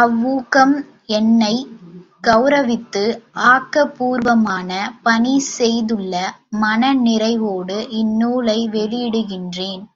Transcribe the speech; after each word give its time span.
அவ் 0.00 0.16
ஊக்கம் 0.24 0.74
என்னைக் 1.10 1.70
கெளரவித்தது 2.24 3.12
ஆக்க 3.44 3.86
பூர்வமான 3.88 4.70
பணி 5.02 5.38
செய்துள்ள 5.56 6.14
மன 6.58 6.94
நிறைவோடு 7.02 7.78
இந்நூலை 7.92 8.58
வெளியிடுகின்றேன். 8.68 9.84